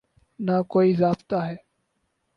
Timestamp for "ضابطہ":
0.93-1.39